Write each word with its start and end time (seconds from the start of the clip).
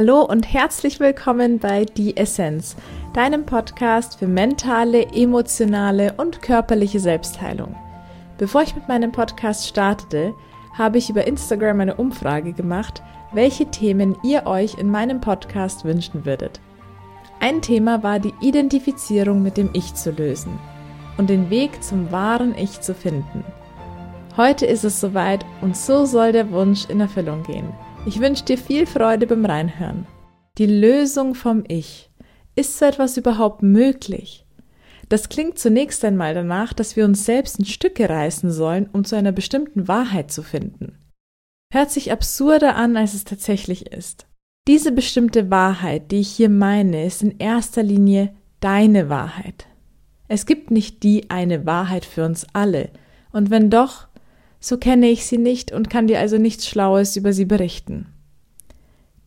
Hallo 0.00 0.22
und 0.22 0.50
herzlich 0.50 0.98
willkommen 0.98 1.58
bei 1.58 1.84
Die 1.84 2.16
Essenz, 2.16 2.74
deinem 3.12 3.44
Podcast 3.44 4.18
für 4.18 4.26
mentale, 4.26 5.08
emotionale 5.12 6.14
und 6.16 6.40
körperliche 6.40 6.98
Selbstheilung. 6.98 7.76
Bevor 8.38 8.62
ich 8.62 8.74
mit 8.74 8.88
meinem 8.88 9.12
Podcast 9.12 9.68
startete, 9.68 10.32
habe 10.72 10.96
ich 10.96 11.10
über 11.10 11.26
Instagram 11.26 11.80
eine 11.80 11.96
Umfrage 11.96 12.54
gemacht, 12.54 13.02
welche 13.34 13.66
Themen 13.66 14.16
ihr 14.22 14.46
euch 14.46 14.78
in 14.78 14.90
meinem 14.90 15.20
Podcast 15.20 15.84
wünschen 15.84 16.24
würdet. 16.24 16.62
Ein 17.38 17.60
Thema 17.60 18.02
war 18.02 18.20
die 18.20 18.32
Identifizierung 18.40 19.42
mit 19.42 19.58
dem 19.58 19.68
Ich 19.74 19.94
zu 19.96 20.12
lösen 20.12 20.58
und 21.18 21.28
den 21.28 21.50
Weg 21.50 21.82
zum 21.82 22.10
wahren 22.10 22.54
Ich 22.56 22.80
zu 22.80 22.94
finden. 22.94 23.44
Heute 24.38 24.64
ist 24.64 24.84
es 24.84 24.98
soweit 24.98 25.44
und 25.60 25.76
so 25.76 26.06
soll 26.06 26.32
der 26.32 26.50
Wunsch 26.52 26.88
in 26.88 27.00
Erfüllung 27.00 27.42
gehen. 27.42 27.70
Ich 28.06 28.18
wünsche 28.18 28.44
dir 28.46 28.56
viel 28.56 28.86
Freude 28.86 29.26
beim 29.26 29.44
Reinhören. 29.44 30.06
Die 30.56 30.66
Lösung 30.66 31.34
vom 31.34 31.64
Ich. 31.68 32.10
Ist 32.56 32.78
so 32.78 32.86
etwas 32.86 33.18
überhaupt 33.18 33.62
möglich? 33.62 34.46
Das 35.10 35.28
klingt 35.28 35.58
zunächst 35.58 36.02
einmal 36.04 36.32
danach, 36.32 36.72
dass 36.72 36.96
wir 36.96 37.04
uns 37.04 37.26
selbst 37.26 37.58
in 37.58 37.66
Stücke 37.66 38.08
reißen 38.08 38.50
sollen, 38.50 38.88
um 38.92 39.04
zu 39.04 39.16
einer 39.16 39.32
bestimmten 39.32 39.86
Wahrheit 39.86 40.30
zu 40.30 40.42
finden. 40.42 40.98
Hört 41.72 41.90
sich 41.90 42.10
absurder 42.10 42.74
an, 42.74 42.96
als 42.96 43.12
es 43.12 43.24
tatsächlich 43.24 43.92
ist. 43.92 44.26
Diese 44.66 44.92
bestimmte 44.92 45.50
Wahrheit, 45.50 46.10
die 46.10 46.20
ich 46.20 46.30
hier 46.30 46.48
meine, 46.48 47.04
ist 47.04 47.22
in 47.22 47.38
erster 47.38 47.82
Linie 47.82 48.34
deine 48.60 49.10
Wahrheit. 49.10 49.66
Es 50.26 50.46
gibt 50.46 50.70
nicht 50.70 51.02
die 51.02 51.28
eine 51.30 51.66
Wahrheit 51.66 52.06
für 52.06 52.24
uns 52.24 52.46
alle, 52.54 52.90
und 53.32 53.50
wenn 53.50 53.68
doch, 53.68 54.08
so 54.60 54.76
kenne 54.76 55.08
ich 55.08 55.26
sie 55.26 55.38
nicht 55.38 55.72
und 55.72 55.90
kann 55.90 56.06
dir 56.06 56.20
also 56.20 56.38
nichts 56.38 56.68
Schlaues 56.68 57.16
über 57.16 57.32
sie 57.32 57.46
berichten. 57.46 58.06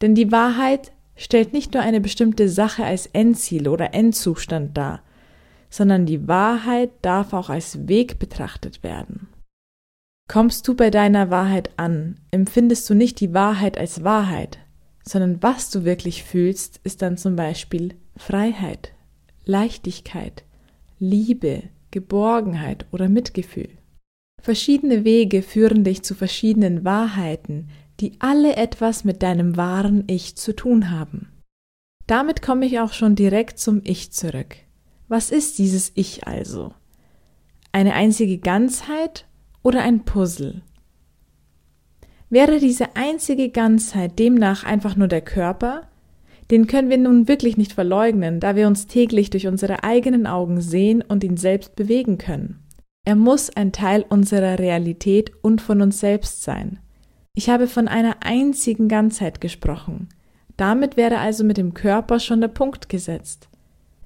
Denn 0.01 0.15
die 0.15 0.31
Wahrheit 0.31 0.91
stellt 1.15 1.53
nicht 1.53 1.73
nur 1.73 1.83
eine 1.83 2.01
bestimmte 2.01 2.49
Sache 2.49 2.83
als 2.85 3.07
Endziel 3.07 3.67
oder 3.67 3.93
Endzustand 3.93 4.77
dar, 4.77 5.01
sondern 5.69 6.05
die 6.05 6.27
Wahrheit 6.27 6.91
darf 7.01 7.33
auch 7.33 7.49
als 7.49 7.87
Weg 7.87 8.19
betrachtet 8.19 8.83
werden. 8.83 9.27
Kommst 10.29 10.67
du 10.67 10.75
bei 10.75 10.89
deiner 10.89 11.29
Wahrheit 11.31 11.71
an, 11.77 12.19
empfindest 12.31 12.89
du 12.89 12.93
nicht 12.93 13.19
die 13.19 13.33
Wahrheit 13.33 13.77
als 13.77 14.03
Wahrheit, 14.03 14.59
sondern 15.03 15.41
was 15.43 15.69
du 15.69 15.83
wirklich 15.83 16.23
fühlst, 16.23 16.79
ist 16.83 17.01
dann 17.01 17.17
zum 17.17 17.35
Beispiel 17.35 17.95
Freiheit, 18.15 18.93
Leichtigkeit, 19.45 20.43
Liebe, 20.99 21.63
Geborgenheit 21.91 22.85
oder 22.91 23.09
Mitgefühl. 23.09 23.69
Verschiedene 24.43 25.05
Wege 25.05 25.41
führen 25.41 25.85
dich 25.85 26.03
zu 26.03 26.15
verschiedenen 26.15 26.83
Wahrheiten, 26.83 27.69
die 28.01 28.17
alle 28.19 28.57
etwas 28.57 29.05
mit 29.05 29.23
deinem 29.23 29.55
wahren 29.55 30.03
Ich 30.07 30.35
zu 30.35 30.53
tun 30.53 30.91
haben. 30.91 31.29
Damit 32.07 32.41
komme 32.41 32.65
ich 32.65 32.81
auch 32.81 32.91
schon 32.91 33.15
direkt 33.15 33.57
zum 33.57 33.79
Ich 33.85 34.11
zurück. 34.11 34.57
Was 35.07 35.31
ist 35.31 35.59
dieses 35.59 35.93
Ich 35.95 36.27
also? 36.27 36.73
Eine 37.71 37.93
einzige 37.93 38.37
Ganzheit 38.37 39.25
oder 39.61 39.81
ein 39.81 40.03
Puzzle? 40.03 40.61
Wäre 42.29 42.59
diese 42.59 42.97
einzige 42.97 43.47
Ganzheit 43.47 44.19
demnach 44.19 44.65
einfach 44.65 44.97
nur 44.97 45.07
der 45.07 45.21
Körper, 45.21 45.87
den 46.51 46.67
können 46.67 46.89
wir 46.89 46.97
nun 46.97 47.29
wirklich 47.29 47.55
nicht 47.55 47.71
verleugnen, 47.71 48.41
da 48.41 48.57
wir 48.57 48.67
uns 48.67 48.87
täglich 48.87 49.29
durch 49.29 49.47
unsere 49.47 49.85
eigenen 49.85 50.27
Augen 50.27 50.59
sehen 50.59 51.01
und 51.01 51.23
ihn 51.23 51.37
selbst 51.37 51.77
bewegen 51.77 52.17
können. 52.17 52.62
Er 53.05 53.15
muss 53.15 53.49
ein 53.49 53.71
Teil 53.71 54.05
unserer 54.07 54.59
Realität 54.59 55.31
und 55.41 55.61
von 55.61 55.81
uns 55.81 55.99
selbst 55.99 56.43
sein. 56.43 56.79
Ich 57.33 57.49
habe 57.49 57.67
von 57.67 57.87
einer 57.87 58.17
einzigen 58.21 58.87
Ganzheit 58.87 59.41
gesprochen. 59.41 60.09
Damit 60.55 60.95
wäre 60.95 61.17
also 61.17 61.43
mit 61.43 61.57
dem 61.57 61.73
Körper 61.73 62.19
schon 62.19 62.39
der 62.39 62.47
Punkt 62.47 62.87
gesetzt. 62.87 63.49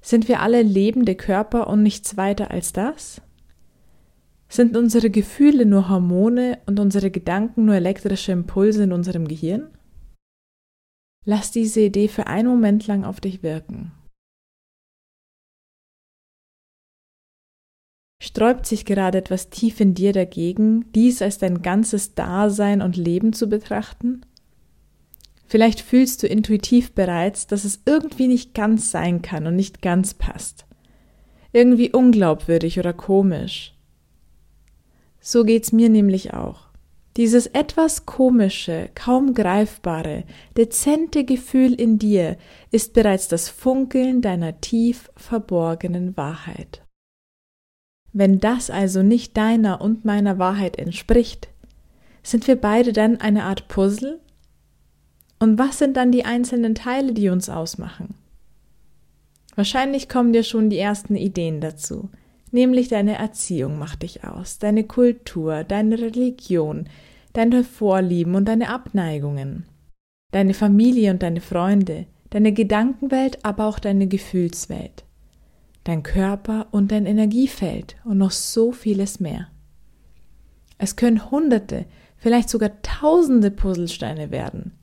Sind 0.02 0.28
wir 0.28 0.42
alle 0.42 0.62
lebende 0.62 1.16
Körper 1.16 1.68
und 1.68 1.84
nichts 1.84 2.18
weiter 2.18 2.50
als 2.52 2.74
das? 2.74 3.22
Sind 4.50 4.78
unsere 4.78 5.10
Gefühle 5.10 5.66
nur 5.66 5.90
Hormone 5.90 6.60
und 6.66 6.80
unsere 6.80 7.12
Gedanken 7.12 7.66
nur 7.66 7.76
elektrische 7.76 8.32
Impulse 8.32 8.84
in 8.84 8.94
unserem 8.94 9.28
Gehirn? 9.28 9.68
Lass 11.26 11.52
diese 11.52 11.82
Idee 11.82 12.08
für 12.08 12.28
einen 12.28 12.48
Moment 12.48 12.88
lang 12.88 13.04
auf 13.04 13.20
dich 13.20 13.44
wirken. 13.44 13.92
Sträubt 18.20 18.66
sich 18.66 18.86
gerade 18.86 19.20
etwas 19.20 19.50
tief 19.50 19.80
in 19.80 19.94
dir 19.94 20.12
dagegen, 20.12 20.92
dies 20.94 21.22
als 21.22 21.38
dein 21.38 21.62
ganzes 21.62 22.16
Dasein 22.16 22.82
und 22.82 22.98
Leben 22.98 23.34
zu 23.34 23.48
betrachten? 23.48 24.22
Vielleicht 25.46 25.82
fühlst 25.82 26.24
du 26.24 26.28
intuitiv 26.28 26.92
bereits, 26.94 27.48
dass 27.48 27.64
es 27.64 27.82
irgendwie 27.86 28.28
nicht 28.28 28.54
ganz 28.54 28.92
sein 28.92 29.22
kann 29.22 29.48
und 29.48 29.56
nicht 29.56 29.82
ganz 29.82 30.14
passt. 30.14 30.66
Irgendwie 31.54 31.92
unglaubwürdig 31.92 32.80
oder 32.80 32.92
komisch. 32.92 33.74
So 35.22 35.44
geht's 35.44 35.72
mir 35.72 35.90
nämlich 35.90 36.34
auch. 36.34 36.68
Dieses 37.16 37.48
etwas 37.48 38.06
komische, 38.06 38.90
kaum 38.94 39.34
greifbare, 39.34 40.24
dezente 40.56 41.24
Gefühl 41.24 41.74
in 41.74 41.98
dir 41.98 42.38
ist 42.72 42.94
bereits 42.94 43.28
das 43.28 43.50
Funkeln 43.50 44.22
deiner 44.22 44.62
tief 44.62 45.10
verborgenen 45.16 46.16
Wahrheit. 46.16 46.87
Wenn 48.14 48.40
das 48.40 48.70
also 48.70 49.04
nicht 49.04 49.38
deiner 49.38 49.82
und 49.82 50.06
meiner 50.06 50.40
Wahrheit 50.40 50.78
entspricht, 50.78 51.50
sind 52.24 52.48
wir 52.48 52.56
beide 52.56 52.94
dann 52.94 53.22
eine 53.22 53.44
Art 53.44 53.68
Puzzle? 53.68 54.20
Und 55.40 55.60
was 55.60 55.78
sind 55.78 55.98
dann 55.98 56.12
die 56.12 56.26
einzelnen 56.26 56.76
Teile, 56.76 57.14
die 57.14 57.30
uns 57.30 57.50
ausmachen? 57.50 58.16
Wahrscheinlich 59.56 60.10
kommen 60.10 60.34
dir 60.34 60.44
schon 60.44 60.70
die 60.70 60.78
ersten 60.78 61.16
Ideen 61.16 61.62
dazu, 61.62 62.10
nämlich 62.52 62.90
deine 62.90 63.18
Erziehung 63.18 63.80
macht 63.80 64.04
dich 64.04 64.24
aus, 64.24 64.60
deine 64.60 64.84
Kultur, 64.84 65.64
deine 65.64 66.00
Religion, 66.00 66.88
deine 67.34 67.64
Vorlieben 67.64 68.36
und 68.36 68.46
deine 68.46 68.70
Abneigungen, 68.70 69.66
deine 70.32 70.54
Familie 70.54 71.12
und 71.12 71.24
deine 71.24 71.42
Freunde, 71.42 72.06
deine 72.30 72.52
Gedankenwelt, 72.52 73.44
aber 73.44 73.66
auch 73.66 73.80
deine 73.80 74.08
Gefühlswelt 74.08 75.07
dein 75.88 76.04
Körper 76.04 76.68
und 76.72 76.92
dein 76.92 77.06
Energiefeld 77.06 77.96
und 78.04 78.18
noch 78.18 78.32
so 78.32 78.72
vieles 78.72 79.20
mehr. 79.20 79.48
Es 80.78 80.96
können 80.96 81.32
Hunderte, 81.32 81.86
vielleicht 82.18 82.50
sogar 82.50 82.82
Tausende 82.82 83.52
Puzzlesteine 83.52 84.32
werden. 84.32 84.74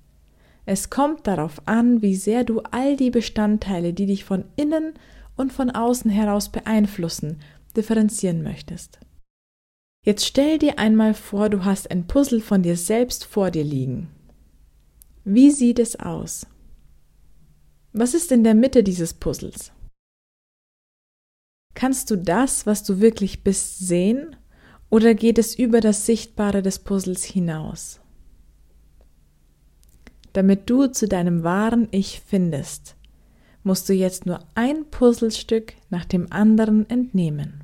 Es 0.67 0.89
kommt 0.89 1.27
darauf 1.27 1.61
an, 1.67 2.01
wie 2.01 2.15
sehr 2.15 2.45
du 2.45 2.61
all 2.71 2.97
die 2.97 3.11
Bestandteile, 3.11 3.93
die 3.93 4.07
dich 4.07 4.25
von 4.25 4.45
innen 4.57 4.95
und 5.37 5.53
von 5.53 5.71
außen 5.71 6.11
heraus 6.11 6.49
beeinflussen, 6.49 7.41
differenzieren 7.77 8.43
möchtest. 8.43 9.01
Jetzt 10.05 10.25
stell 10.25 10.59
dir 10.59 10.79
einmal 10.79 11.15
vor, 11.15 11.49
du 11.49 11.65
hast 11.65 11.91
ein 11.91 12.07
Puzzle 12.07 12.41
von 12.41 12.63
dir 12.63 12.77
selbst 12.77 13.25
vor 13.25 13.51
dir 13.51 13.65
liegen. 13.65 14.09
Wie 15.25 15.51
sieht 15.51 15.79
es 15.79 15.99
aus? 15.99 16.47
Was 17.93 18.15
ist 18.15 18.33
in 18.33 18.45
der 18.45 18.55
Mitte 18.55 18.83
dieses 18.83 19.15
Puzzles? 19.15 19.73
Kannst 21.75 22.11
du 22.11 22.17
das, 22.17 22.67
was 22.67 22.85
du 22.85 23.01
wirklich 23.01 23.43
bist, 23.43 23.81
sehen 23.81 24.37
oder 24.91 25.15
geht 25.15 25.39
es 25.39 25.59
über 25.59 25.81
das 25.81 26.07
Sichtbare 26.07 26.63
des 26.63 26.79
Puzzles 26.79 27.25
hinaus? 27.25 28.01
Damit 30.33 30.71
du 30.71 30.87
zu 30.87 31.07
deinem 31.09 31.43
wahren 31.43 31.89
Ich 31.91 32.21
findest, 32.21 32.97
musst 33.63 33.89
du 33.89 33.93
jetzt 33.93 34.27
nur 34.27 34.41
ein 34.55 34.85
Puzzlestück 34.91 35.75
nach 35.91 36.05
dem 36.05 36.31
anderen 36.31 36.89
entnehmen. 36.89 37.63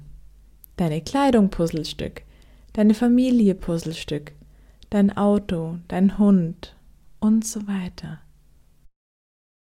Deine 0.77 1.03
Kleidung 1.03 1.51
Puzzlestück, 1.51 2.23
deine 2.73 2.95
Familie 2.95 3.55
Puzzlestück, 3.55 4.33
dein 4.89 5.17
Auto, 5.17 5.79
dein 5.89 6.19
Hund 6.19 6.75
und 7.21 7.47
so 7.47 7.67
weiter. 7.67 8.21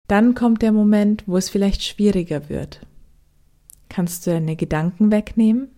Dann 0.07 0.33
kommt 0.33 0.61
der 0.61 0.71
Moment, 0.71 1.23
wo 1.27 1.37
es 1.37 1.49
vielleicht 1.49 1.83
schwieriger 1.83 2.49
wird. 2.49 2.81
Kannst 3.89 4.25
du 4.25 4.31
deine 4.31 4.55
Gedanken 4.55 5.11
wegnehmen? 5.11 5.69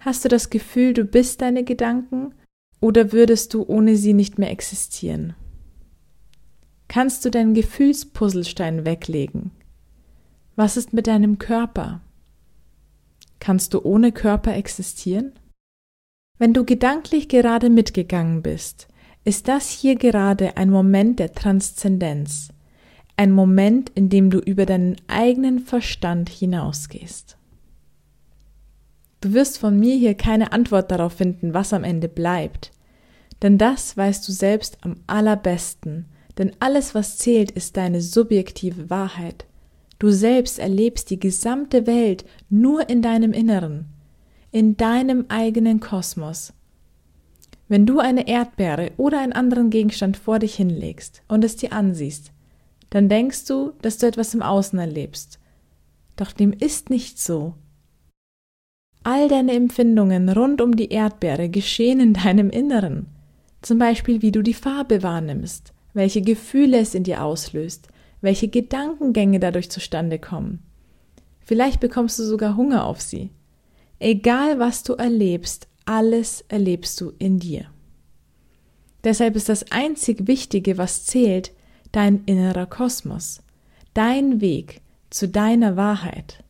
Hast 0.00 0.24
du 0.24 0.28
das 0.28 0.50
Gefühl, 0.50 0.94
du 0.94 1.04
bist 1.04 1.42
deine 1.42 1.62
Gedanken 1.62 2.34
oder 2.80 3.12
würdest 3.12 3.54
du 3.54 3.64
ohne 3.64 3.96
sie 3.96 4.14
nicht 4.14 4.38
mehr 4.38 4.50
existieren? 4.50 5.34
Kannst 6.88 7.24
du 7.24 7.30
deinen 7.30 7.54
Gefühlspuzzlestein 7.54 8.84
weglegen? 8.84 9.52
Was 10.56 10.76
ist 10.76 10.92
mit 10.92 11.06
deinem 11.06 11.38
Körper? 11.38 12.00
Kannst 13.38 13.74
du 13.74 13.82
ohne 13.82 14.12
Körper 14.12 14.54
existieren? 14.54 15.32
Wenn 16.38 16.52
du 16.52 16.64
gedanklich 16.64 17.28
gerade 17.28 17.70
mitgegangen 17.70 18.42
bist, 18.42 18.88
ist 19.24 19.48
das 19.48 19.70
hier 19.70 19.94
gerade 19.94 20.56
ein 20.56 20.70
Moment 20.70 21.20
der 21.20 21.32
Transzendenz, 21.32 22.48
ein 23.16 23.32
Moment, 23.32 23.90
in 23.90 24.08
dem 24.08 24.30
du 24.30 24.38
über 24.38 24.66
deinen 24.66 24.96
eigenen 25.06 25.58
Verstand 25.58 26.28
hinausgehst. 26.28 27.36
Du 29.20 29.32
wirst 29.32 29.58
von 29.58 29.78
mir 29.78 29.96
hier 29.96 30.14
keine 30.14 30.52
Antwort 30.52 30.90
darauf 30.90 31.12
finden, 31.12 31.54
was 31.54 31.72
am 31.72 31.84
Ende 31.84 32.08
bleibt, 32.08 32.72
denn 33.42 33.58
das 33.58 33.96
weißt 33.96 34.26
du 34.26 34.32
selbst 34.32 34.78
am 34.82 34.96
allerbesten, 35.06 36.06
denn 36.38 36.52
alles, 36.60 36.94
was 36.94 37.18
zählt, 37.18 37.50
ist 37.50 37.76
deine 37.76 38.00
subjektive 38.00 38.90
Wahrheit. 38.90 39.46
Du 39.98 40.10
selbst 40.10 40.58
erlebst 40.58 41.10
die 41.10 41.20
gesamte 41.20 41.86
Welt 41.86 42.24
nur 42.50 42.88
in 42.88 43.02
deinem 43.02 43.32
Inneren, 43.32 43.86
in 44.50 44.76
deinem 44.76 45.26
eigenen 45.28 45.78
Kosmos. 45.78 46.52
Wenn 47.68 47.86
du 47.86 48.00
eine 48.00 48.26
Erdbeere 48.26 48.90
oder 48.96 49.20
einen 49.20 49.32
anderen 49.32 49.70
Gegenstand 49.70 50.16
vor 50.16 50.40
dich 50.40 50.56
hinlegst 50.56 51.22
und 51.28 51.44
es 51.44 51.56
dir 51.56 51.72
ansiehst, 51.72 52.31
dann 52.92 53.08
denkst 53.08 53.46
du, 53.46 53.72
dass 53.80 53.96
du 53.96 54.06
etwas 54.06 54.34
im 54.34 54.42
Außen 54.42 54.78
erlebst. 54.78 55.38
Doch 56.16 56.30
dem 56.30 56.52
ist 56.52 56.90
nicht 56.90 57.18
so. 57.18 57.54
All 59.02 59.28
deine 59.28 59.52
Empfindungen 59.52 60.28
rund 60.28 60.60
um 60.60 60.76
die 60.76 60.90
Erdbeere 60.90 61.48
geschehen 61.48 62.00
in 62.00 62.12
deinem 62.12 62.50
Inneren. 62.50 63.06
Zum 63.62 63.78
Beispiel, 63.78 64.20
wie 64.20 64.30
du 64.30 64.42
die 64.42 64.52
Farbe 64.52 65.02
wahrnimmst, 65.02 65.72
welche 65.94 66.20
Gefühle 66.20 66.80
es 66.80 66.94
in 66.94 67.02
dir 67.02 67.24
auslöst, 67.24 67.88
welche 68.20 68.48
Gedankengänge 68.48 69.40
dadurch 69.40 69.70
zustande 69.70 70.18
kommen. 70.18 70.58
Vielleicht 71.40 71.80
bekommst 71.80 72.18
du 72.18 72.24
sogar 72.24 72.56
Hunger 72.58 72.84
auf 72.84 73.00
sie. 73.00 73.30
Egal 74.00 74.58
was 74.58 74.82
du 74.82 74.92
erlebst, 74.92 75.66
alles 75.86 76.44
erlebst 76.48 77.00
du 77.00 77.14
in 77.18 77.38
dir. 77.38 77.68
Deshalb 79.02 79.34
ist 79.34 79.48
das 79.48 79.72
einzig 79.72 80.26
Wichtige, 80.26 80.76
was 80.76 81.06
zählt, 81.06 81.52
dein 81.92 82.24
innerer 82.24 82.66
Kosmos, 82.66 83.42
dein 83.94 84.40
Weg 84.40 84.80
zu 85.10 85.28
deiner 85.28 85.76
Wahrheit. 85.76 86.42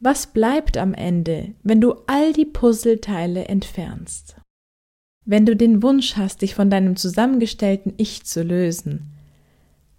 Was 0.00 0.26
bleibt 0.26 0.76
am 0.76 0.92
Ende, 0.92 1.54
wenn 1.62 1.80
du 1.80 1.94
all 2.06 2.32
die 2.32 2.44
Puzzleteile 2.44 3.46
entfernst? 3.46 4.36
Wenn 5.24 5.46
du 5.46 5.56
den 5.56 5.82
Wunsch 5.82 6.16
hast, 6.16 6.42
dich 6.42 6.54
von 6.54 6.68
deinem 6.68 6.96
zusammengestellten 6.96 7.94
Ich 7.96 8.24
zu 8.24 8.42
lösen, 8.42 9.10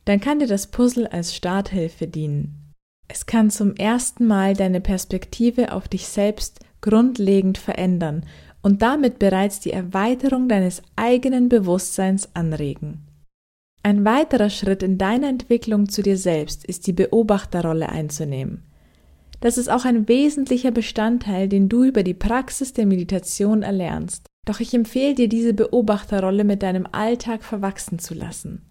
dann 0.04 0.20
kann 0.20 0.38
dir 0.38 0.48
das 0.48 0.68
Puzzle 0.68 1.08
als 1.08 1.34
Starthilfe 1.36 2.08
dienen. 2.08 2.74
Es 3.08 3.26
kann 3.26 3.50
zum 3.50 3.76
ersten 3.76 4.28
Mal 4.28 4.54
deine 4.54 4.82
Perspektive 4.82 5.72
auf 5.72 5.88
dich 5.88 6.08
selbst 6.08 6.60
grundlegend 6.82 7.58
verändern 7.58 8.26
und 8.62 8.82
damit 8.82 9.18
bereits 9.18 9.60
die 9.60 9.72
Erweiterung 9.72 10.48
deines 10.48 10.84
eigenen 10.96 11.50
Bewusstseins 11.50 12.30
anregen. 12.36 13.08
Ein 13.86 14.04
weiterer 14.04 14.50
Schritt 14.50 14.82
in 14.82 14.98
deiner 14.98 15.28
Entwicklung 15.28 15.90
zu 15.90 16.02
dir 16.02 16.18
selbst 16.18 16.66
ist 16.66 16.88
die 16.88 16.92
Beobachterrolle 16.92 17.88
einzunehmen. 17.88 18.64
Das 19.42 19.60
ist 19.60 19.70
auch 19.70 19.86
ein 19.86 20.08
wesentlicher 20.08 20.72
Bestandteil, 20.72 21.48
den 21.48 21.70
du 21.70 21.84
über 21.84 22.02
die 22.02 22.16
Praxis 22.16 22.74
der 22.74 22.88
Meditation 22.88 23.62
erlernst. 23.62 24.26
Doch 24.44 24.60
ich 24.60 24.74
empfehle 24.74 25.14
dir, 25.14 25.30
diese 25.30 25.54
Beobachterrolle 25.54 26.44
mit 26.46 26.64
deinem 26.64 26.88
Alltag 26.94 27.44
verwachsen 27.44 28.00
zu 28.00 28.16
lassen. 28.16 28.64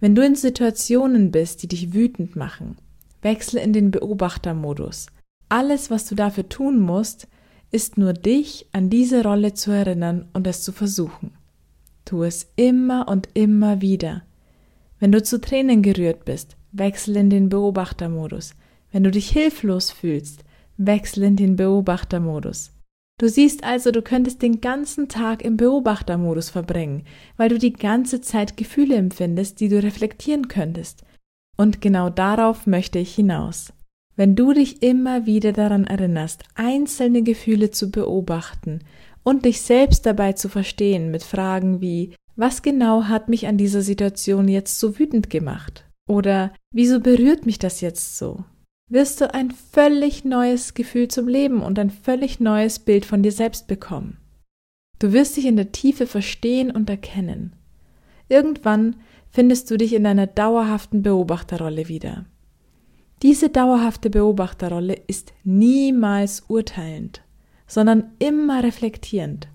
Wenn 0.00 0.14
du 0.14 0.22
in 0.22 0.34
Situationen 0.34 1.30
bist, 1.30 1.62
die 1.62 1.68
dich 1.68 1.94
wütend 1.94 2.36
machen, 2.36 2.76
wechsle 3.22 3.62
in 3.62 3.72
den 3.72 3.90
Beobachtermodus. 3.90 5.06
Alles, 5.48 5.90
was 5.90 6.04
du 6.04 6.14
dafür 6.14 6.46
tun 6.46 6.78
musst, 6.78 7.26
ist 7.70 7.96
nur 7.96 8.12
dich 8.12 8.68
an 8.72 8.90
diese 8.90 9.22
Rolle 9.22 9.54
zu 9.54 9.70
erinnern 9.70 10.28
und 10.34 10.46
es 10.46 10.62
zu 10.62 10.72
versuchen. 10.72 11.30
Tu 12.04 12.22
es 12.22 12.52
immer 12.56 13.08
und 13.08 13.30
immer 13.32 13.80
wieder. 13.80 14.24
Wenn 15.00 15.12
du 15.12 15.22
zu 15.22 15.40
Tränen 15.40 15.82
gerührt 15.82 16.24
bist, 16.24 16.56
wechsle 16.72 17.20
in 17.20 17.30
den 17.30 17.48
Beobachtermodus. 17.48 18.54
Wenn 18.90 19.04
du 19.04 19.10
dich 19.10 19.30
hilflos 19.30 19.90
fühlst, 19.90 20.44
wechsel 20.76 21.24
in 21.24 21.36
den 21.36 21.56
Beobachtermodus. 21.56 22.72
Du 23.20 23.28
siehst 23.28 23.64
also, 23.64 23.90
du 23.90 24.00
könntest 24.00 24.42
den 24.42 24.60
ganzen 24.60 25.08
Tag 25.08 25.42
im 25.44 25.56
Beobachtermodus 25.56 26.50
verbringen, 26.50 27.04
weil 27.36 27.48
du 27.48 27.58
die 27.58 27.72
ganze 27.72 28.20
Zeit 28.20 28.56
Gefühle 28.56 28.94
empfindest, 28.94 29.60
die 29.60 29.68
du 29.68 29.82
reflektieren 29.82 30.46
könntest. 30.46 31.04
Und 31.56 31.80
genau 31.80 32.10
darauf 32.10 32.66
möchte 32.66 33.00
ich 33.00 33.14
hinaus. 33.14 33.72
Wenn 34.14 34.36
du 34.36 34.52
dich 34.52 34.82
immer 34.82 35.26
wieder 35.26 35.52
daran 35.52 35.84
erinnerst, 35.84 36.44
einzelne 36.54 37.22
Gefühle 37.22 37.70
zu 37.70 37.90
beobachten 37.90 38.80
und 39.24 39.44
dich 39.44 39.62
selbst 39.62 40.06
dabei 40.06 40.32
zu 40.32 40.48
verstehen 40.48 41.10
mit 41.10 41.24
Fragen 41.24 41.80
wie 41.80 42.14
was 42.38 42.62
genau 42.62 43.04
hat 43.04 43.28
mich 43.28 43.46
an 43.46 43.58
dieser 43.58 43.82
Situation 43.82 44.48
jetzt 44.48 44.80
so 44.80 44.98
wütend 44.98 45.28
gemacht? 45.28 45.84
Oder 46.08 46.54
wieso 46.70 47.00
berührt 47.00 47.44
mich 47.44 47.58
das 47.58 47.82
jetzt 47.82 48.16
so? 48.16 48.44
wirst 48.88 49.20
du 49.20 49.32
ein 49.32 49.50
völlig 49.50 50.24
neues 50.24 50.74
Gefühl 50.74 51.08
zum 51.08 51.28
Leben 51.28 51.62
und 51.62 51.78
ein 51.78 51.90
völlig 51.90 52.40
neues 52.40 52.78
Bild 52.78 53.04
von 53.04 53.22
dir 53.22 53.32
selbst 53.32 53.66
bekommen. 53.66 54.18
Du 54.98 55.12
wirst 55.12 55.36
dich 55.36 55.46
in 55.46 55.56
der 55.56 55.72
Tiefe 55.72 56.06
verstehen 56.06 56.70
und 56.70 56.90
erkennen. 56.90 57.54
Irgendwann 58.28 58.96
findest 59.30 59.70
du 59.70 59.76
dich 59.76 59.92
in 59.92 60.06
einer 60.06 60.26
dauerhaften 60.26 61.02
Beobachterrolle 61.02 61.88
wieder. 61.88 62.24
Diese 63.22 63.48
dauerhafte 63.48 64.10
Beobachterrolle 64.10 64.94
ist 65.06 65.32
niemals 65.44 66.44
urteilend, 66.48 67.22
sondern 67.66 68.12
immer 68.18 68.62
reflektierend. 68.62 69.48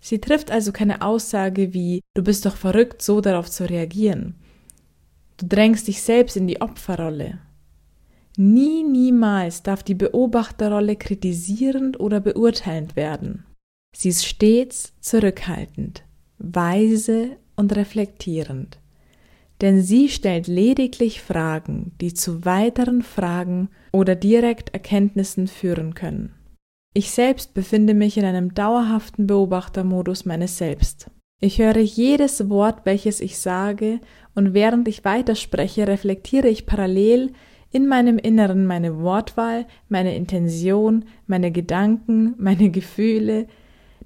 Sie 0.00 0.20
trifft 0.20 0.50
also 0.50 0.72
keine 0.72 1.02
Aussage 1.02 1.74
wie 1.74 2.00
du 2.14 2.22
bist 2.22 2.46
doch 2.46 2.56
verrückt, 2.56 3.02
so 3.02 3.20
darauf 3.20 3.50
zu 3.50 3.68
reagieren. 3.68 4.36
Du 5.36 5.46
drängst 5.46 5.88
dich 5.88 6.02
selbst 6.02 6.36
in 6.36 6.46
die 6.46 6.60
Opferrolle 6.60 7.40
Nie, 8.40 8.84
niemals 8.84 9.64
darf 9.64 9.82
die 9.82 9.96
Beobachterrolle 9.96 10.94
kritisierend 10.94 11.98
oder 11.98 12.20
beurteilend 12.20 12.94
werden. 12.94 13.44
Sie 13.96 14.10
ist 14.10 14.24
stets 14.24 14.92
zurückhaltend, 15.00 16.04
weise 16.38 17.30
und 17.56 17.74
reflektierend. 17.74 18.78
Denn 19.60 19.82
sie 19.82 20.08
stellt 20.08 20.46
lediglich 20.46 21.20
Fragen, 21.20 21.90
die 22.00 22.14
zu 22.14 22.44
weiteren 22.44 23.02
Fragen 23.02 23.70
oder 23.90 24.14
direkt 24.14 24.72
Erkenntnissen 24.72 25.48
führen 25.48 25.94
können. 25.94 26.32
Ich 26.98 27.12
selbst 27.12 27.54
befinde 27.54 27.94
mich 27.94 28.18
in 28.18 28.24
einem 28.24 28.54
dauerhaften 28.54 29.28
Beobachtermodus 29.28 30.24
meines 30.24 30.58
Selbst. 30.58 31.08
Ich 31.40 31.60
höre 31.60 31.78
jedes 31.78 32.50
Wort, 32.50 32.80
welches 32.86 33.20
ich 33.20 33.38
sage, 33.38 34.00
und 34.34 34.52
während 34.52 34.88
ich 34.88 35.04
weiterspreche, 35.04 35.86
reflektiere 35.86 36.48
ich 36.48 36.66
parallel 36.66 37.34
in 37.70 37.86
meinem 37.86 38.18
Inneren 38.18 38.66
meine 38.66 38.98
Wortwahl, 38.98 39.66
meine 39.88 40.16
Intention, 40.16 41.04
meine 41.28 41.52
Gedanken, 41.52 42.34
meine 42.36 42.68
Gefühle. 42.68 43.46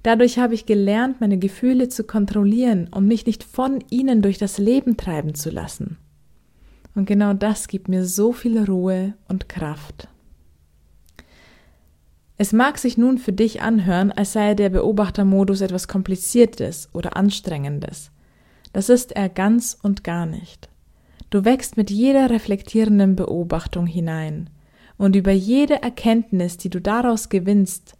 Dadurch 0.03 0.37
habe 0.37 0.53
ich 0.53 0.67
gelernt, 0.67 1.19
meine 1.19 1.39
Gefühle 1.39 1.89
zu 1.89 2.03
kontrollieren 2.03 2.89
und 2.93 3.07
mich 3.07 3.25
nicht 3.25 3.43
von 3.43 3.83
ihnen 3.89 4.21
durch 4.21 4.37
das 4.37 4.59
Leben 4.59 4.97
treiben 4.97 5.33
zu 5.33 5.49
lassen. 5.49 5.97
Und 6.93 7.07
genau 7.07 7.33
das 7.33 7.67
gibt 7.67 7.87
mir 7.87 8.05
so 8.05 8.33
viel 8.33 8.63
Ruhe 8.63 9.15
und 9.27 9.49
Kraft. 9.49 10.09
Es 12.43 12.51
mag 12.51 12.77
sich 12.77 12.97
nun 12.97 13.19
für 13.19 13.31
dich 13.31 13.61
anhören, 13.61 14.11
als 14.11 14.33
sei 14.33 14.53
der 14.53 14.69
Beobachtermodus 14.69 15.61
etwas 15.61 15.87
Kompliziertes 15.87 16.89
oder 16.91 17.15
Anstrengendes. 17.15 18.11
Das 18.73 18.89
ist 18.89 19.13
er 19.13 19.29
ganz 19.29 19.77
und 19.81 20.03
gar 20.03 20.25
nicht. 20.25 20.67
Du 21.29 21.45
wächst 21.45 21.77
mit 21.77 21.89
jeder 21.89 22.29
reflektierenden 22.29 23.15
Beobachtung 23.15 23.85
hinein, 23.85 24.49
und 24.97 25.15
über 25.15 25.31
jede 25.31 25.81
Erkenntnis, 25.81 26.57
die 26.57 26.69
du 26.69 26.81
daraus 26.81 27.29
gewinnst 27.29 27.93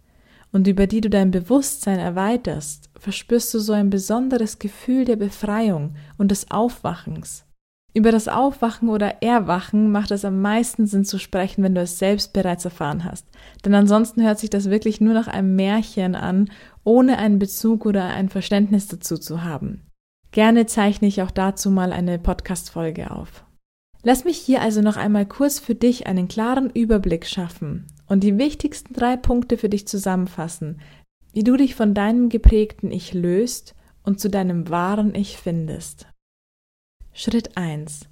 und 0.52 0.68
über 0.68 0.88
die 0.88 1.00
du 1.00 1.10
dein 1.10 1.32
Bewusstsein 1.32 2.00
erweiterst, 2.00 2.90
verspürst 3.00 3.54
du 3.54 3.60
so 3.60 3.72
ein 3.72 3.90
besonderes 3.90 4.60
Gefühl 4.60 5.06
der 5.06 5.16
Befreiung 5.16 5.96
und 6.18 6.32
des 6.32 6.52
Aufwachens. 6.52 7.46
Über 7.96 8.12
das 8.12 8.28
Aufwachen 8.28 8.90
oder 8.90 9.22
Erwachen 9.22 9.92
macht 9.92 10.10
es 10.10 10.26
am 10.26 10.42
meisten 10.42 10.88
Sinn 10.88 11.06
zu 11.06 11.20
sprechen, 11.20 11.64
wenn 11.64 11.76
du 11.76 11.82
es 11.82 12.00
selbst 12.00 12.34
bereits 12.34 12.66
erfahren 12.66 13.04
hast. 13.04 13.28
Denn 13.64 13.76
ansonsten 13.76 14.24
hört 14.24 14.40
sich 14.40 14.50
das 14.50 14.72
wirklich 14.72 15.00
nur 15.00 15.14
nach 15.14 15.28
einem 15.28 15.56
Märchen 15.56 16.16
an, 16.16 16.50
ohne 16.84 17.20
einen 17.20 17.38
Bezug 17.38 17.86
oder 17.86 18.06
ein 18.06 18.30
Verständnis 18.30 18.88
dazu 18.88 19.20
zu 19.20 19.44
haben. 19.44 19.84
Gerne 20.32 20.66
zeichne 20.66 21.08
ich 21.08 21.22
auch 21.22 21.30
dazu 21.30 21.70
mal 21.70 21.94
eine 21.94 22.18
Podcast-Folge 22.18 23.12
auf. 23.12 23.46
Lass 24.02 24.26
mich 24.26 24.38
hier 24.38 24.62
also 24.62 24.82
noch 24.82 24.98
einmal 24.98 25.28
kurz 25.28 25.60
für 25.60 25.76
dich 25.76 26.08
einen 26.08 26.28
klaren 26.28 26.72
Überblick 26.72 27.28
schaffen 27.28 27.86
und 28.08 28.24
die 28.24 28.40
wichtigsten 28.40 28.94
drei 28.94 29.18
Punkte 29.18 29.58
für 29.58 29.70
dich 29.70 29.88
zusammenfassen, 29.88 30.82
wie 31.32 31.44
du 31.44 31.56
dich 31.56 31.76
von 31.76 31.94
deinem 31.94 32.30
geprägten 32.30 32.92
Ich 32.92 33.14
löst 33.14 33.76
und 34.04 34.20
zu 34.20 34.32
deinem 34.32 34.70
wahren 34.70 35.14
Ich 35.14 35.38
findest. 35.38 36.08
Schritt 37.16 37.56
1. 37.56 38.08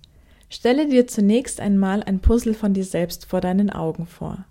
Stelle 0.47 0.87
dir 0.87 1.07
zunächst 1.07 1.59
einmal 1.59 2.03
ein 2.03 2.19
Puzzle 2.19 2.53
von 2.53 2.75
dir 2.75 2.85
selbst 2.85 3.25
vor 3.25 3.41
deinen 3.41 3.71
Augen 3.71 4.05
vor. 4.05 4.45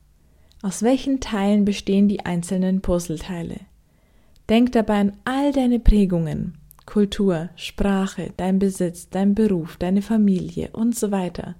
Aus 0.60 0.82
welchen 0.82 1.20
Teilen 1.20 1.64
bestehen 1.64 2.08
die 2.08 2.26
einzelnen 2.26 2.80
Puzzleteile? 2.80 3.60
Denk 4.48 4.72
dabei 4.72 5.00
an 5.00 5.12
all 5.24 5.52
deine 5.52 5.78
Prägungen, 5.78 6.58
Kultur, 6.84 7.50
Sprache, 7.54 8.32
dein 8.36 8.58
Besitz, 8.58 9.08
dein 9.08 9.36
Beruf, 9.36 9.76
deine 9.76 10.02
Familie 10.02 10.70
und 10.72 10.98
so 10.98 11.12
weiter. 11.12 11.54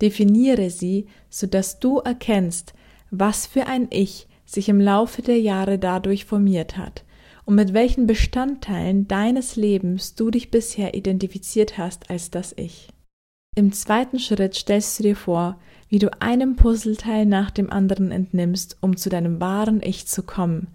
Definiere 0.00 0.70
sie, 0.70 1.06
sodass 1.30 1.78
du 1.78 1.98
erkennst, 1.98 2.74
was 3.12 3.46
für 3.46 3.66
ein 3.66 3.86
Ich 3.90 4.26
sich 4.44 4.68
im 4.68 4.80
Laufe 4.80 5.22
der 5.22 5.40
Jahre 5.40 5.78
dadurch 5.78 6.24
formiert 6.24 6.76
hat 6.76 7.04
und 7.48 7.54
mit 7.54 7.72
welchen 7.72 8.06
Bestandteilen 8.06 9.08
deines 9.08 9.56
Lebens 9.56 10.14
du 10.14 10.30
dich 10.30 10.50
bisher 10.50 10.92
identifiziert 10.92 11.78
hast 11.78 12.10
als 12.10 12.30
das 12.30 12.52
Ich. 12.58 12.90
Im 13.56 13.72
zweiten 13.72 14.18
Schritt 14.18 14.54
stellst 14.54 14.98
du 14.98 15.04
dir 15.04 15.16
vor, 15.16 15.58
wie 15.88 15.98
du 15.98 16.10
einem 16.20 16.56
Puzzleteil 16.56 17.24
nach 17.24 17.50
dem 17.50 17.70
anderen 17.70 18.10
entnimmst, 18.10 18.76
um 18.82 18.98
zu 18.98 19.08
deinem 19.08 19.40
wahren 19.40 19.80
Ich 19.82 20.06
zu 20.06 20.24
kommen. 20.24 20.66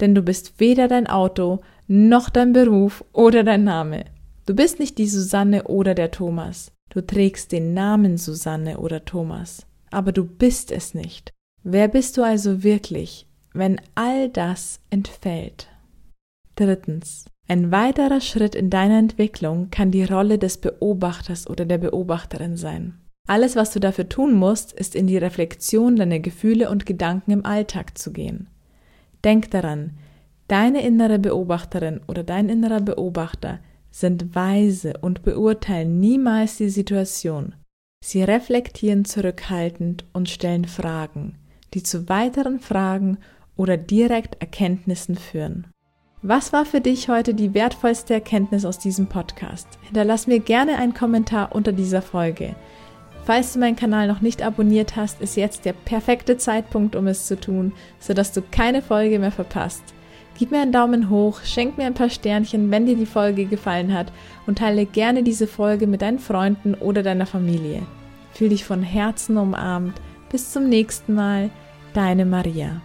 Denn 0.00 0.14
du 0.14 0.20
bist 0.20 0.60
weder 0.60 0.86
dein 0.86 1.06
Auto, 1.06 1.60
noch 1.88 2.28
dein 2.28 2.52
Beruf 2.52 3.02
oder 3.14 3.42
dein 3.42 3.64
Name. 3.64 4.04
Du 4.44 4.54
bist 4.54 4.80
nicht 4.80 4.98
die 4.98 5.08
Susanne 5.08 5.64
oder 5.64 5.94
der 5.94 6.10
Thomas. 6.10 6.72
Du 6.90 7.00
trägst 7.00 7.52
den 7.52 7.72
Namen 7.72 8.18
Susanne 8.18 8.80
oder 8.80 9.06
Thomas. 9.06 9.64
Aber 9.90 10.12
du 10.12 10.26
bist 10.26 10.72
es 10.72 10.92
nicht. 10.92 11.30
Wer 11.62 11.88
bist 11.88 12.18
du 12.18 12.22
also 12.22 12.62
wirklich, 12.62 13.26
wenn 13.54 13.80
all 13.94 14.28
das 14.28 14.78
entfällt? 14.90 15.71
Drittens. 16.62 17.24
Ein 17.48 17.72
weiterer 17.72 18.20
Schritt 18.20 18.54
in 18.54 18.70
deiner 18.70 18.96
Entwicklung 18.96 19.70
kann 19.70 19.90
die 19.90 20.04
Rolle 20.04 20.38
des 20.38 20.58
Beobachters 20.58 21.50
oder 21.50 21.64
der 21.64 21.78
Beobachterin 21.78 22.56
sein. 22.56 23.00
Alles, 23.26 23.56
was 23.56 23.72
du 23.72 23.80
dafür 23.80 24.08
tun 24.08 24.34
musst, 24.34 24.72
ist 24.72 24.94
in 24.94 25.08
die 25.08 25.16
Reflexion 25.18 25.96
deiner 25.96 26.20
Gefühle 26.20 26.70
und 26.70 26.86
Gedanken 26.86 27.32
im 27.32 27.44
Alltag 27.44 27.98
zu 27.98 28.12
gehen. 28.12 28.46
Denk 29.24 29.50
daran, 29.50 29.94
deine 30.46 30.86
innere 30.86 31.18
Beobachterin 31.18 32.00
oder 32.06 32.22
dein 32.22 32.48
innerer 32.48 32.80
Beobachter 32.80 33.58
sind 33.90 34.36
weise 34.36 34.94
und 35.00 35.24
beurteilen 35.24 35.98
niemals 35.98 36.58
die 36.58 36.70
Situation. 36.70 37.56
Sie 38.04 38.22
reflektieren 38.22 39.04
zurückhaltend 39.04 40.04
und 40.12 40.28
stellen 40.28 40.66
Fragen, 40.66 41.38
die 41.74 41.82
zu 41.82 42.08
weiteren 42.08 42.60
Fragen 42.60 43.18
oder 43.56 43.76
direkt 43.76 44.40
Erkenntnissen 44.40 45.16
führen. 45.16 45.71
Was 46.24 46.52
war 46.52 46.64
für 46.64 46.80
dich 46.80 47.08
heute 47.08 47.34
die 47.34 47.52
wertvollste 47.52 48.14
Erkenntnis 48.14 48.64
aus 48.64 48.78
diesem 48.78 49.08
Podcast? 49.08 49.66
Hinterlass 49.82 50.28
mir 50.28 50.38
gerne 50.38 50.76
einen 50.76 50.94
Kommentar 50.94 51.52
unter 51.52 51.72
dieser 51.72 52.00
Folge. 52.00 52.54
Falls 53.24 53.52
du 53.52 53.58
meinen 53.58 53.74
Kanal 53.74 54.06
noch 54.06 54.20
nicht 54.20 54.40
abonniert 54.40 54.94
hast, 54.94 55.20
ist 55.20 55.36
jetzt 55.36 55.64
der 55.64 55.72
perfekte 55.72 56.36
Zeitpunkt, 56.36 56.94
um 56.94 57.08
es 57.08 57.26
zu 57.26 57.40
tun, 57.40 57.72
sodass 57.98 58.30
du 58.30 58.40
keine 58.40 58.82
Folge 58.82 59.18
mehr 59.18 59.32
verpasst. 59.32 59.82
Gib 60.38 60.52
mir 60.52 60.62
einen 60.62 60.70
Daumen 60.70 61.10
hoch, 61.10 61.40
schenk 61.42 61.76
mir 61.76 61.86
ein 61.86 61.94
paar 61.94 62.08
Sternchen, 62.08 62.70
wenn 62.70 62.86
dir 62.86 62.96
die 62.96 63.04
Folge 63.04 63.46
gefallen 63.46 63.92
hat 63.92 64.12
und 64.46 64.58
teile 64.58 64.86
gerne 64.86 65.24
diese 65.24 65.48
Folge 65.48 65.88
mit 65.88 66.02
deinen 66.02 66.20
Freunden 66.20 66.74
oder 66.74 67.02
deiner 67.02 67.26
Familie. 67.26 67.82
Fühl 68.32 68.50
dich 68.50 68.64
von 68.64 68.84
Herzen 68.84 69.36
umarmt. 69.36 70.00
Bis 70.30 70.52
zum 70.52 70.68
nächsten 70.68 71.14
Mal, 71.14 71.50
deine 71.94 72.24
Maria. 72.24 72.80